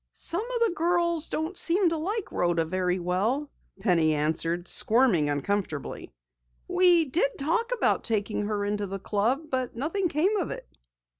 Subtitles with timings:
[0.13, 6.11] "Some of the girls don't seem to like Rhoda very well," Penny answered, squirming uncomfortably.
[6.67, 10.67] "We did talk about taking her into the club, but nothing came of it."